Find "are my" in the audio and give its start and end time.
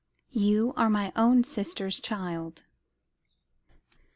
0.77-1.11